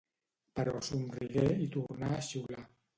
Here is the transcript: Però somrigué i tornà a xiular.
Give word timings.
Però 0.59 0.73
somrigué 0.89 1.47
i 1.69 1.71
tornà 1.79 2.13
a 2.19 2.27
xiular. 2.33 2.69